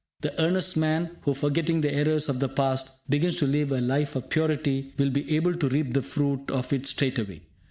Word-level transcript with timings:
The 0.21 0.33
earnest 0.43 0.77
man 0.77 1.17
who, 1.25 1.35
forgetting 1.35 1.81
the 1.81 1.93
errors 1.93 2.27
of 2.27 2.39
the 2.39 2.49
past, 2.49 3.07
begins 3.07 3.35
to 3.35 3.45
live 3.45 3.71
a 3.71 3.79
life 3.79 4.15
of 4.15 4.31
purity 4.31 4.95
will 4.97 5.11
be 5.11 5.35
able 5.35 5.53
to 5.53 5.69
reap 5.69 5.93
the 5.93 6.01
fruit 6.01 6.49
of 6.49 6.73
it 6.73 6.87
straightway. 6.87 7.43